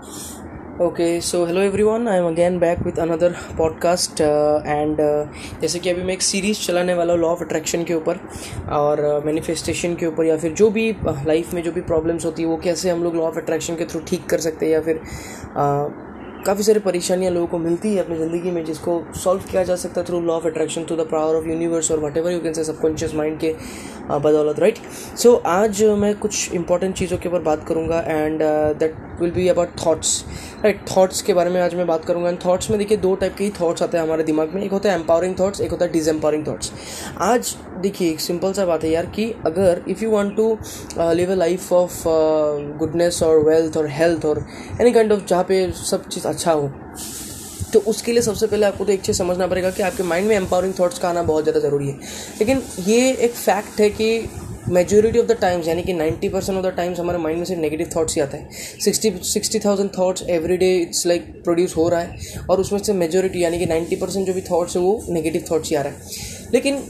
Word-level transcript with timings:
Okay 0.00 1.20
so 1.20 1.44
hello 1.46 1.60
everyone 1.60 2.08
I 2.08 2.18
am 2.18 2.26
again 2.26 2.58
back 2.58 2.78
with 2.82 2.98
another 2.98 3.34
podcast 3.58 4.20
and 4.20 4.96
जैसे 5.62 5.78
कि 5.78 5.90
अभी 5.90 6.02
मैं 6.02 6.14
एक 6.14 6.22
सीरीज़ 6.22 6.60
चलाने 6.66 6.94
वाला 6.94 7.12
हूँ 7.12 7.20
लॉ 7.20 7.28
ऑफ़ 7.28 7.42
अट्रैक्शन 7.44 7.84
के 7.84 7.94
ऊपर 7.94 8.20
और 8.72 9.02
मैनिफेस्टेशन 9.26 9.92
uh, 9.92 9.98
के 10.00 10.06
ऊपर 10.06 10.24
या 10.24 10.36
फिर 10.36 10.52
जो 10.52 10.70
भी 10.70 10.90
लाइफ 11.26 11.48
uh, 11.48 11.54
में 11.54 11.62
जो 11.62 11.72
भी 11.72 11.80
प्रॉब्लम्स 11.80 12.24
होती 12.24 12.42
है 12.42 12.48
वो 12.48 12.56
कैसे 12.56 12.90
हम 12.90 13.02
लोग 13.04 13.16
लॉ 13.16 13.22
ऑफ़ 13.22 13.38
अट्रैक्शन 13.38 13.76
के 13.76 13.84
थ्रू 13.84 14.00
ठीक 14.00 14.26
कर 14.26 14.38
सकते 14.38 14.66
हैं 14.66 14.72
या 14.72 14.80
फिर 14.80 15.00
uh, 15.54 16.09
काफ़ी 16.46 16.62
सारी 16.62 16.78
परेशानियाँ 16.78 17.32
लोगों 17.32 17.46
को 17.46 17.58
मिलती 17.58 17.94
है 17.94 18.02
अपनी 18.04 18.16
ज़िंदगी 18.16 18.50
में, 18.50 18.64
जिसको 18.64 19.02
सॉल्व 19.14 19.42
किया 19.50 19.64
जा 19.64 19.76
सकता 19.76 20.00
है 20.00 20.06
through 20.06 20.20
law 20.20 20.34
of 20.34 20.46
attraction 20.46 20.84
through 20.84 20.96
the 20.96 21.06
power 21.12 21.34
of 21.34 21.46
universe 21.46 21.90
और 21.90 22.00
whatever 22.16 22.32
you 22.32 22.40
can 22.40 22.52
say 22.52 22.64
subconscious 22.64 23.14
mind 23.14 23.38
के 23.38 23.54
बदौलत 24.10 24.58
राइट 24.58 24.78
सो 25.18 25.34
आज 25.46 25.82
मैं 25.98 26.14
कुछ 26.14 26.52
इंपॉर्टेंट 26.52 26.94
चीज़ों 26.96 27.18
के 27.18 27.28
ऊपर 27.28 27.40
बात 27.40 27.66
करूँगा 27.68 28.00
and 28.00 28.42
that 28.78 28.94
will 29.20 29.30
be 29.30 29.48
about 29.48 29.68
thoughts 29.68 30.24
right 30.64 30.84
thoughts 30.96 31.22
के 31.22 31.34
बारे 31.34 31.50
में 31.50 31.60
आज 31.60 31.74
मैं 31.74 31.86
बात 31.86 32.04
करूँगा 32.04 32.28
एंड 32.28 32.38
थाट्स 32.38 32.70
में 32.70 32.78
देखिए 32.78 32.98
दो 32.98 33.14
टाइप 33.14 33.34
के 33.36 33.44
ही 33.44 33.50
थाट्स 33.50 33.82
आते 33.82 33.96
हैं 33.96 34.04
हमारे 34.04 34.22
दिमाग 34.22 34.54
में, 34.54 34.62
एक 34.62 34.70
होता 34.70 34.92
है 34.92 34.98
एम्पावरिंग 34.98 35.34
थाट्स 35.40 35.60
एक 35.60 35.70
होता 35.70 35.84
है 35.84 35.92
डिसएम्पावरिंग 35.92 36.46
थाट्स 36.48 36.72
आज 37.20 37.54
देखिए 37.78 38.10
एक 38.10 38.20
सिंपल 38.20 38.52
सा 38.52 38.66
बात 38.66 38.84
है 38.84 38.90
यार 38.90 39.06
कि 39.06 39.30
अगर 39.46 39.82
if 39.88 40.04
you 40.04 40.10
want 40.10 40.36
to 40.36 40.58
live 40.98 41.32
a 41.32 41.34
life 41.34 41.72
of 41.72 42.02
goodness 42.78 43.22
और 43.22 43.38
वेल्थ 43.44 43.76
और 43.76 43.86
हेल्थ 43.90 44.24
और 44.24 44.44
एनी 44.80 44.92
काइंड 44.92 45.12
ऑफ़ 45.12 45.24
जहाँ 45.26 45.44
पे 45.44 45.70
सब 45.72 46.08
चीज़ 46.08 46.28
अच्छा 46.30 46.52
हो। 46.52 46.70
तो 47.72 47.78
उसके 47.80 48.12
लिए 48.12 48.22
सबसे 48.22 48.46
पहले 48.46 48.66
आपको 48.66 48.84
तो 48.84 48.92
एक 48.92 49.00
चीज़ 49.02 49.16
समझना 49.16 49.46
पड़ेगा 49.46 49.70
कि 49.70 49.82
आपके 49.82 50.02
माइंड 50.04 50.28
में 50.28 50.36
एम्पावरिंग 50.36 50.74
थाट्स 50.74 50.98
का 50.98 51.08
आना 51.08 51.22
बहुत 51.24 51.44
ज़्यादा 51.44 51.60
ज़रूरी 51.60 51.88
है। 51.88 51.98
लेकिन 52.38 52.62
ये 52.86 53.10
एक 53.14 53.32
फैक्ट 53.32 53.80
है 53.80 53.88
कि 53.90 54.28
मेजोरिटी 54.68 55.18
ऑफ़ 55.18 55.26
द 55.26 55.36
टाइम्स 55.40 55.68
यानी 55.68 55.82
कि 55.82 55.92
ninety 55.92 56.28
percent 56.28 56.56
of 56.58 56.66
the 56.66 56.74
times 56.76 56.98
हमारे 57.00 57.18
माइंड 57.18 57.38
में 57.38 57.44
सिर्फ़ 57.44 57.60
नेगेटिव 57.60 57.90
थाट्स 57.96 58.14
ही 58.14 58.20
आता 58.22 58.36
है। 58.36 58.48
Sixty 58.84 59.12
sixty 59.24 59.58
thousand 59.58 59.90
thoughts 59.90 60.22
every 60.30 60.56
day 60.56 60.74
it's 60.78 61.06
like 61.06 61.32
produce 61.44 61.76
हो 61.76 61.88
रहा 61.88 62.00
है, 62.00 62.18
और 62.50 62.60
उसमें 62.60 62.78
से 62.80 62.92
मेजोरिटी 62.94 63.42
यानी 63.44 63.58
कि 63.58 63.66
नाइन्टी 63.66 63.96
परसेंट 63.96 64.26
जो 64.26 64.34
भी 64.34 64.40
थाट्स 64.42 64.76
है 64.76 64.82
वो 64.82 65.02
नेगेटिव 65.08 65.44
थाट्स 65.50 65.70
ही 65.70 65.76
आ 65.76 65.82
रहा 65.82 65.92
है। 65.92 66.50
लेकिन 66.52 66.82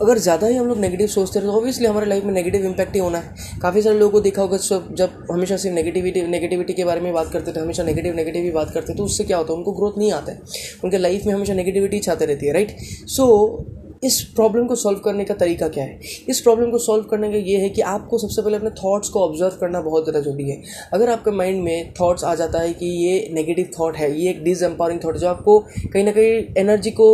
अगर 0.00 0.18
ज़्यादा 0.18 0.46
ही 0.46 0.56
हम 0.56 0.66
लोग 0.66 0.78
नेगेटिव 0.78 1.06
सोचते 1.08 1.38
हैं 1.38 1.48
तो 1.48 1.54
ऑब्वियसली 1.54 1.86
हमारे 1.86 2.06
लाइफ 2.06 2.24
में 2.24 2.32
नेगेटिव 2.32 2.64
इम्पैक्ट 2.66 2.94
ही 2.94 3.00
होना 3.00 3.18
है। 3.18 3.58
काफ़ी 3.62 3.82
सारे 3.82 3.98
लोगों 3.98 4.12
को 4.12 4.20
देखा 4.20 4.42
होगा 4.42 4.56
सब 4.58 4.94
जब 4.94 5.26
हमेशा 5.30 5.56
सिर्फ़ 5.56 5.74
नेगेटिविटी 5.74 6.22
नेगेटिविटी 6.28 6.72
के 6.74 6.84
बारे 6.84 7.00
में 7.00 7.12
बात 7.14 7.32
करते 7.32 7.52
थे, 7.52 7.60
हमेशा 7.60 7.82
नेगेटिव 7.82 8.14
नेगेटिव 8.14 8.44
ही 8.44 8.50
बात 8.52 8.70
करते 8.74 8.94
तो 8.94 9.04
उससे 9.04 9.24
क्या 9.24 9.36
होता 9.36 9.52
है, 9.52 9.58
उनको 9.58 9.72
ग्रोथ 9.72 9.98
नहीं 9.98 10.12
आता 10.12 10.32
है। 10.32 10.40
उनके 10.84 10.98
लाइफ 10.98 11.26
में 11.26 11.34
हमेशा 11.34 11.54
नेगेटिविटी 11.54 11.98
चाहते 12.00 12.26
रहती 12.26 12.46
है 12.46 12.52
राइट 12.52 12.76
सो 13.08 13.66
इस 14.04 14.20
प्रॉब्लम 14.36 14.66
को 14.66 14.74
सॉल्व 14.74 14.98
करने 14.98 15.24
का 15.24 15.34
तरीका 15.34 15.66
क्या 15.68 15.84
है? 15.84 15.98
इस 16.28 16.40
प्रॉब्लम 16.40 16.70
को 16.70 16.78
सॉल्व 16.78 17.04
करने 17.04 17.30
का 17.32 17.38
ये 17.38 17.56
है 17.58 17.68
कि 17.70 17.80
आपको 17.86 18.18
सबसे 18.18 18.42
पहले 18.42 18.56
अपने 18.56 18.70
थॉट्स 18.76 19.08
को 19.08 19.20
ऑब्ज़र्व 19.20 19.56
करना 19.60 19.80
बहुत 19.82 20.04
ज़्यादा 20.04 20.20
ज़रूरी 20.20 20.50
है। 20.50 20.62
अगर 20.94 21.10
आपके 21.10 21.30
माइंड 21.32 21.62
में 21.64 21.92
थॉट्स 22.00 22.24
आ 22.24 22.34
जाता 22.34 22.60
है 22.60 22.72
कि 22.72 22.86
ये 22.86 23.28
नेगेटिव 23.32 23.70
थॉट 23.78 23.96
है, 23.96 24.10
ये 24.14 24.30
एक 24.30 24.42
डिसएम्पावरिंग 24.44 25.00
थॉट 25.04 25.14
है, 25.14 25.20
जो 25.20 25.28
आपको 25.28 25.58
कहीं 25.92 26.04
ना 26.04 26.12
कहीं 26.12 26.42
एनर्जी 26.58 26.90
को 26.92 27.10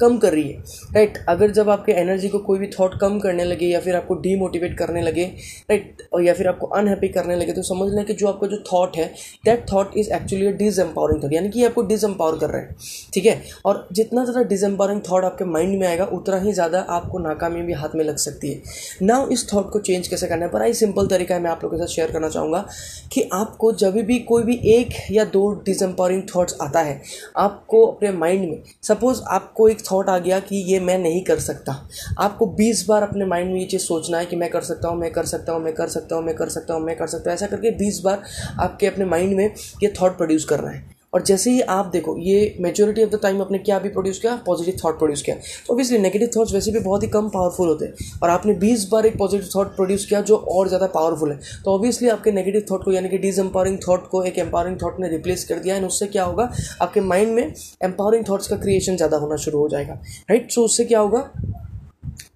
कम 0.00 0.18
कर 0.18 0.32
रही 0.32 0.48
है 0.48 0.62
राइट 0.94 1.18
अगर 1.28 1.50
जब 1.50 1.70
आपके 1.70 1.92
एनर्जी 1.92 2.28
को 2.28 2.38
कोई 2.48 2.58
भी 2.58 2.66
थॉट 2.78 2.98
कम 3.00 3.18
करने 3.18 3.44
लगे 3.44 3.66
या 3.66 3.80
फिर 3.80 3.96
आपको 3.96 4.14
डीमोटिवेट 4.20 4.76
करने 4.78 5.02
लगे 5.02 5.24
राइट 5.70 6.02
और 6.12 6.22
या 6.22 6.34
फिर 6.34 6.48
आपको 6.48 6.66
अनहैप्पी 6.76 7.08
करने 7.08 7.36
लगे 7.36 7.52
तो 7.52 7.62
समझ 7.64 7.92
लें 7.94 8.04
कि 8.04 8.14
जो 8.14 8.28
आपका 8.28 8.46
जो 8.46 8.62
थॉट 8.72 8.96
है 8.96 9.06
that 9.44 9.66
thought 9.72 9.96
is 9.96 10.12
actually 10.12 10.52
disempowering 10.78 11.22
thought 11.24 11.32
यानी 11.32 11.48
कि 11.48 11.64
आपको 11.64 11.82
डिस 11.84 12.04
एम्पावर 12.04 12.38
कर 12.38 12.50
रहे 12.50 12.62
हैं, 12.62 12.76
ठीक 13.14 13.26
है? 13.26 13.42
और 13.64 13.86
जितना 13.92 14.24
ज़्यादा 14.24 14.42
डिस 14.48 14.62
एम्पावरिंग 14.64 15.00
थॉट 15.10 15.24
आपके 15.24 15.44
माइंड 15.44 15.78
में 15.80 15.86
आएगा, 15.86 16.04
उतना 16.04 16.38
ही 16.40 16.52
ज़्यादा 16.52 16.80
आपको 16.90 17.18
नाकामी 17.18 17.62
भी 17.62 17.72
हाथ 17.72 17.94
में 17.94 18.04
लग 18.04 18.16
सकती 18.16 18.52
है। 18.52 18.62
नाउ 19.02 19.28
इस 19.28 19.46
थॉट 19.52 19.70
को 19.70 19.78
चेंज 19.78 20.08
कैसे 20.08 20.26
करना 20.26 20.44
है? 20.44 20.50
पर 20.50 20.62
आई 20.62 20.74
सिंपल 20.74 21.06
तरीका 21.06 21.34
है, 21.34 21.40
मैं 21.42 21.50
आप 21.50 21.64
लोगों 21.64 21.78
के 21.78 21.84
साथ 21.84 21.94
शेयर 21.94 22.10
करना 22.10 22.28
चाहूँगा 22.28 22.64
कि 23.12 23.28
आपको 23.32 23.72
जब 23.74 23.96
भी 23.96 24.18
कोई 24.24 24.42
भी 24.42 24.60
एक 24.74 24.94
या 25.10 25.24
दो 25.26 25.50
डिस 25.66 25.82
एम्पावरिंग 25.82 26.22
थाट्स 26.28 26.56
आता 26.62 26.80
है, 26.80 27.00
आपको 27.36 27.84
अपने 27.86 28.12
माइंड 28.12 28.48
में 28.50 28.62
सपोज़ 28.82 29.22
आपको 29.30 29.68
एक 29.68 29.83
थॉट 29.90 30.08
आ 30.08 30.18
गया 30.18 30.38
कि 30.40 30.56
ये 30.72 30.80
मैं 30.80 30.98
नहीं 30.98 31.22
कर 31.24 31.38
सकता। 31.40 31.72
आपको 32.20 32.46
बीस 32.46 32.84
बार 32.88 33.02
अपने 33.02 33.26
माइंड 33.26 33.52
में 33.52 33.58
ये 33.60 33.66
चीज़ 33.66 33.82
सोचना 33.82 34.18
है 34.18 34.26
कि 34.26 34.36
मैं 34.36 34.50
कर 34.50 34.62
सकता 34.62 34.88
हूँ, 34.88 34.98
मैं 34.98 35.12
कर 35.12 35.24
सकता 35.24 35.52
हूँ, 35.52 35.62
मैं 35.62 35.74
कर 35.74 35.88
सकता 35.88 36.16
हूँ, 36.16 36.24
मैं 36.24 36.34
कर 36.34 36.48
सकता 36.48 36.74
हूँ, 36.74 36.82
मैं 36.82 36.96
कर 36.96 37.06
सकता 37.06 37.30
हूँ। 37.30 37.34
ऐसा 37.34 37.46
करके 37.46 37.70
बीस 37.70 38.00
बार 38.04 38.22
आपके 38.60 38.86
अपने 38.86 39.04
माइंड 39.04 39.36
में 39.36 39.44
ये 39.82 39.92
थॉट 40.00 40.16
प्रोड्यूस 40.16 40.44
करना 40.44 40.70
है। 40.70 40.93
और 41.14 41.22
जैसे 41.22 41.50
ही 41.50 41.60
आप 41.60 41.86
देखो, 41.86 42.16
ये 42.18 42.56
मेजोरिटी 42.60 43.02
ऑफ़ 43.04 43.10
द 43.10 43.18
टाइम 43.22 43.40
आपने 43.42 43.58
क्या 43.58 43.78
भी 43.78 43.88
प्रोड्यूस 43.88 44.18
किया? 44.18 44.34
पॉजिटिव 44.46 44.76
थॉट 44.84 44.98
प्रोड्यूस 44.98 45.22
किया। 45.22 45.36
तो 45.36 45.72
ऑब्वियसली 45.72 45.98
नेगेटिव 45.98 46.30
थॉट्स 46.36 46.54
वैसे 46.54 46.72
भी 46.72 46.80
बहुत 46.80 47.02
ही 47.02 47.08
कम 47.08 47.28
पावरफुल 47.28 47.68
होते 47.68 47.84
हैं। 47.84 48.18
और 48.22 48.30
आपने 48.30 48.54
20 48.60 48.88
बार 48.90 49.06
एक 49.06 49.18
पॉजिटिव 49.18 49.48
थॉट 49.54 49.74
प्रोड्यूस 49.76 50.06
किया 50.06 50.20
जो 50.22 50.36
और 50.36 50.68
ज़्यादा 50.68 50.86
पावरफुल 50.94 51.32
है। 51.32 51.38
तो 51.64 51.74
ऑब्वियसली 51.74 52.08
आपके 52.08 52.32
नेगेटिव 52.32 52.64
थॉट 52.70 52.84
को, 52.84 52.92
यानी 52.92 53.08
कि 53.08 53.18
डिस 53.18 53.38
एम्पावरिंग 53.38 53.78
थॉट 53.88 54.08
को, 54.08 54.22
एक 54.22 54.38
एम्पावरिंग 54.38 54.76
थॉट 54.82 55.00
ने 55.00 55.08
रिप्लेस 55.08 55.44
कर 55.44 55.58
दिया। 55.58 55.76
एंड 55.76 55.86
उससे 55.86 56.06
क्या 56.06 56.24
होगा? 56.24 56.50
आपके 56.82 57.00
माइंड 57.00 57.34
में 57.34 57.42
एम्पावरिंग 57.84 58.24
थॉट्स 58.28 58.48
का 58.48 58.56
क्रिएशन 58.56 58.96
ज़्यादा 58.96 59.16
होना 59.16 59.36
शुरू 59.36 59.58
हो 59.58 59.68
जाएगा। 59.68 60.00
राइट 60.30 60.50
सो 60.50 60.64
उससे 60.64 60.84
क्या 60.84 61.00
होगा? 61.00 61.30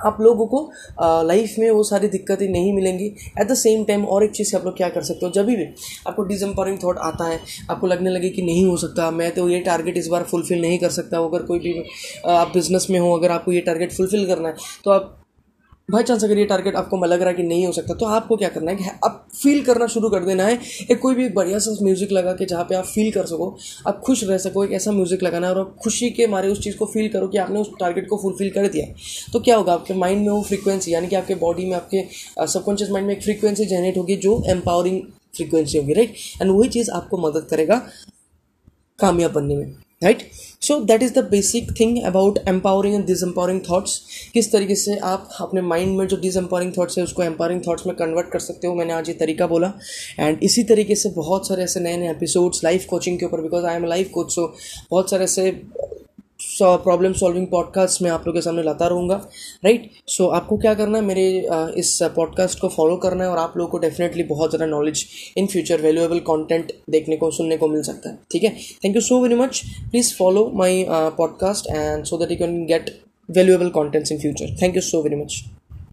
आप 0.00 0.20
लोगों 0.20 0.46
को 0.46 0.60
लाइफ 1.26 1.54
में 1.58 1.70
वो 1.70 1.82
सारी 1.84 2.08
दिक्कतें 2.08 2.48
नहीं 2.48 2.72
मिलेंगी। 2.72 3.06
एट 3.40 3.46
द 3.48 3.54
सेम 3.56 3.84
टाइम 3.84 4.04
और 4.06 4.24
एक 4.24 4.30
चीज़ 4.30 4.50
से 4.50 4.56
आप 4.56 4.64
लोग 4.64 4.76
क्या 4.76 4.88
कर 4.88 5.02
सकते 5.02 5.26
हो? 5.26 5.32
जब 5.32 5.46
भी, 5.46 5.56
आपको 6.08 6.22
डिसम्पावरिंग 6.24 6.78
थॉट 6.84 6.98
आता 7.00 7.24
है, 7.24 7.40
आपको 7.70 7.86
लगने 7.86 8.10
लगे 8.10 8.28
कि 8.30 8.42
नहीं 8.42 8.66
हो 8.66 8.76
सकता, 8.76 9.10
मैं 9.10 9.30
तो 9.34 9.48
ये 9.48 9.60
टारगेट 9.60 9.96
इस 9.96 10.06
बार 10.06 10.22
फुलफिल 10.22 10.60
नहीं 10.60 10.78
कर 10.78 10.90
सकता 10.90 11.18
अगर 11.20 11.42
कोई 11.42 11.58
भी 11.58 11.74
आप 12.28 12.52
बिज़नेस 12.54 12.86
में 12.90 12.98
हो, 12.98 13.12
अगर 13.12 13.30
आपको 13.30 13.52
ये 13.52 13.60
टारगेट 13.60 13.92
फुलफिल 13.92 14.26
करना 14.26 14.48
है 14.48 14.54
तो 14.84 14.90
आप 14.90 15.14
बाई 15.88 16.02
चांस 16.02 16.24
अगर 16.24 16.38
ये 16.38 16.44
टारगेट 16.46 16.74
आपको 16.76 16.96
लग 17.04 17.20
रहा 17.20 17.28
है 17.28 17.34
कि 17.34 17.42
नहीं 17.42 17.66
हो 17.66 17.72
सकता 17.72 17.94
तो 17.94 18.06
आपको 18.06 18.36
क्या 18.36 18.48
करना 18.48 18.70
है 18.70 18.76
कि 18.76 18.84
आप 19.04 19.28
फील 19.34 19.62
करना 19.64 19.86
शुरू 19.86 20.08
कर 20.10 20.24
देना 20.24 20.44
है। 20.44 20.58
एक 20.90 20.98
कोई 21.00 21.14
भी 21.14 21.28
बढ़िया 21.30 21.58
सा 21.58 21.70
म्यूज़िक 21.82 22.12
लगा 22.12 22.32
के 22.32 22.46
जहाँ 22.46 22.64
पे 22.64 22.74
आप 22.74 22.84
फील 22.86 23.10
कर 23.12 23.26
सको, 23.26 23.56
आप 23.86 24.00
खुश 24.06 24.24
रह 24.24 24.38
सको, 24.38 24.64
एक 24.64 24.72
ऐसा 24.72 24.92
म्यूज़िक 24.92 25.22
लगाना 25.22 25.46
है 25.46 25.52
और 25.54 25.60
आप 25.60 25.74
खुशी 25.82 26.10
के 26.10 26.26
मारे 26.26 26.48
उस 26.48 26.60
चीज़ 26.64 26.76
को 26.76 26.86
फील 26.86 27.08
करो 27.08 27.28
कि 27.28 27.38
आपने 27.38 27.60
उस 27.60 27.70
टारगेट 27.80 28.08
को 28.08 28.16
फुलफिल 28.22 28.50
कर 28.50 28.68
दिया। 28.68 28.86
तो 29.32 29.40
क्या 29.40 29.56
होगा, 29.56 29.72
आपके 29.72 29.94
माइंड 29.94 30.20
में 30.20 30.30
वो 30.30 30.42
फ्रीक्वेंसी 30.42 30.94
यानी 30.94 31.08
कि 31.08 31.16
आपके 31.16 31.34
बॉडी 31.36 31.66
में, 31.66 31.76
आपके 31.76 32.46
सबकॉन्शियस 32.46 32.90
माइंड 32.90 33.06
में 33.08 33.14
एक 33.16 33.22
फ्रीक्वेंसी 33.22 33.66
जनरेट 33.66 33.96
होगी 33.98 34.16
जो 34.18 34.42
एम्पावरिंग 34.50 35.00
फ्रीक्वेंसी 35.36 35.78
होगी 35.78 35.92
राइट 35.94 36.14
एंड 36.42 36.50
वही 36.50 36.68
चीज़ 36.70 36.90
आपको 36.92 37.26
मदद 37.28 37.48
करेगा 37.50 37.82
कामयाब 38.98 39.32
बनने 39.32 39.56
में। 39.56 39.76
Right 40.02 40.18
so 40.62 40.78
that 40.80 41.02
is 41.02 41.12
the 41.12 41.18
basic 41.30 41.70
thing 41.80 42.02
about 42.02 42.38
empowering 42.48 42.94
and 42.94 43.04
disempowering 43.06 43.60
thoughts 43.60 44.00
किस 44.32 44.50
तरीके 44.52 44.74
से 44.74 44.96
आप 44.96 45.28
अपने 45.40 45.60
माइंड 45.60 45.96
में 45.98 46.06
जो 46.06 46.16
डिसम्पावरिंग 46.16 46.72
थाट्स 46.72 46.98
है, 46.98 47.04
उसको 47.04 47.22
एम्पावरिंग 47.22 47.60
थाट्स 47.60 47.86
में 47.86 47.94
कन्वर्ट 47.96 48.30
कर 48.30 48.38
सकते 48.38 48.66
हो? 48.66 48.74
मैंने 48.74 48.92
आज 48.92 49.08
ये 49.08 49.14
तरीका 49.14 49.46
बोला। 49.46 49.72
एंड 50.20 50.38
इसी 50.42 50.62
तरीके 50.64 50.94
से 50.94 51.10
बहुत 51.10 51.48
सारे 51.48 51.64
ऐसे 51.64 51.80
नए 51.80 51.96
नए 51.96 52.10
एपिसोड्स 52.10 52.64
लाइफ 52.64 52.86
कोचिंग 52.90 53.18
के 53.18 53.26
ऊपर 53.26 53.40
because 53.40 53.64
I 53.64 53.76
am 53.76 53.84
life 53.84 54.10
coach 54.14 54.34
so 54.34 54.46
बहुत 54.90 55.10
सारे 55.10 55.24
ऐसे 55.24 55.50
प्रॉब्लम 56.62 57.12
सॉल्विंग 57.12 57.46
पॉडकास्ट 57.46 58.02
मैं 58.02 58.10
आप 58.10 58.20
लोगों 58.20 58.32
के 58.32 58.40
सामने 58.40 58.62
लाता 58.62 58.86
रहूँगा 58.86 59.14
राइट 59.64 59.90
सो 60.06 60.26
आपको 60.26 60.56
क्या 60.56 60.74
करना 60.74 60.98
है, 60.98 61.04
मेरे 61.04 61.48
इस 61.78 61.98
पॉडकास्ट 62.02 62.58
को 62.58 62.68
फॉलो 62.68 62.96
करना 62.96 63.24
है 63.24 63.30
और 63.30 63.38
आप 63.38 63.54
लोगों 63.56 63.70
को 63.70 63.78
डेफिनेटली 63.78 64.22
बहुत 64.22 64.50
ज़्यादा 64.50 64.66
knowledge 64.66 65.06
in 65.36 65.46
future 65.46 65.80
valuable 65.80 66.18
content 66.18 66.72
देखने 66.90 67.16
को, 67.16 67.30
सुनने 67.30 67.56
को 67.56 67.68
मिल 67.68 67.82
सकता 67.82 68.10
है, 68.10 68.18
ठीक 68.30 68.44
है? 68.44 68.56
Thank 68.84 68.94
you 68.94 69.00
so 69.00 69.22
very 69.22 69.34
much 69.34 69.62
please 69.90 70.14
follow 70.14 70.50
my 70.54 70.86
podcast 70.90 71.66
and 71.66 72.04
so 72.04 72.18
that 72.18 72.30
you 72.30 72.36
can 72.36 72.66
get 72.66 73.00
valuable 73.30 73.68
contents 73.68 74.12
in 74.12 74.18
future 74.18 74.56
thank 74.62 74.76
you 74.76 74.82
so 74.82 75.02
very 75.02 75.16
much 75.16 75.44